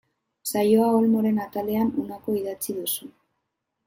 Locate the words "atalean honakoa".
1.43-2.39